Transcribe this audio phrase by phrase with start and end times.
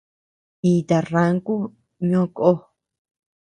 [0.71, 1.55] Ita ranku
[2.09, 2.49] ñoʼo kó.